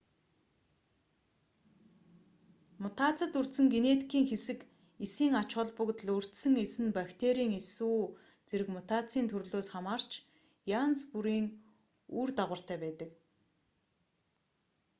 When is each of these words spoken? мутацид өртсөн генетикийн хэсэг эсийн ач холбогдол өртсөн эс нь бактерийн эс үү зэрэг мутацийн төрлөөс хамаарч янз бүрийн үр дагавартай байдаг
мутацид 2.81 3.31
өртсөн 3.39 3.65
генетикийн 3.75 4.25
хэсэг 4.31 4.59
эсийн 5.05 5.33
ач 5.41 5.49
холбогдол 5.57 6.09
өртсөн 6.17 6.53
эс 6.65 6.73
нь 6.83 6.95
бактерийн 6.97 7.51
эс 7.59 7.69
үү 7.91 8.01
зэрэг 8.49 8.69
мутацийн 8.75 9.25
төрлөөс 9.31 9.67
хамаарч 9.73 10.11
янз 10.81 10.99
бүрийн 11.11 11.45
үр 12.19 12.29
дагавартай 12.39 12.77
байдаг 12.83 13.09